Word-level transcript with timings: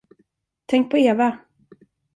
Tänk 0.65 0.89
på 0.91 0.97
Eva. 0.97 1.37